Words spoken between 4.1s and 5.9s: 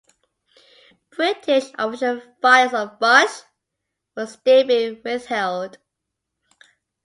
were still being withheld.